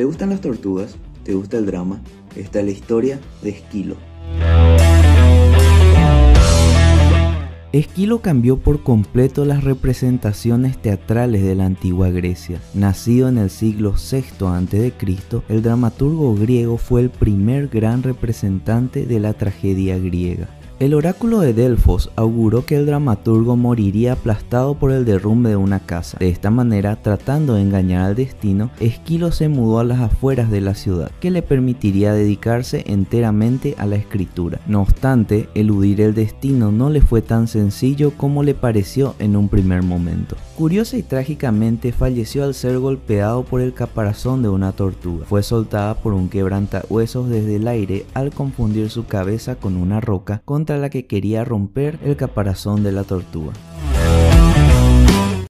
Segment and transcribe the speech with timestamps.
[0.00, 0.96] ¿Te gustan las tortugas?
[1.24, 2.00] ¿Te gusta el drama?
[2.34, 3.96] Esta es la historia de Esquilo.
[7.74, 12.62] Esquilo cambió por completo las representaciones teatrales de la antigua Grecia.
[12.72, 14.94] Nacido en el siglo VI a.C.,
[15.50, 20.48] el dramaturgo griego fue el primer gran representante de la tragedia griega.
[20.80, 25.80] El oráculo de Delfos auguró que el dramaturgo moriría aplastado por el derrumbe de una
[25.80, 26.16] casa.
[26.18, 30.62] De esta manera, tratando de engañar al destino, Esquilo se mudó a las afueras de
[30.62, 34.58] la ciudad, que le permitiría dedicarse enteramente a la escritura.
[34.66, 39.50] No obstante, eludir el destino no le fue tan sencillo como le pareció en un
[39.50, 40.36] primer momento.
[40.56, 45.26] Curiosa y trágicamente falleció al ser golpeado por el caparazón de una tortuga.
[45.26, 50.40] Fue soltada por un quebrantahuesos desde el aire al confundir su cabeza con una roca
[50.76, 53.52] la que quería romper el caparazón de la tortuga.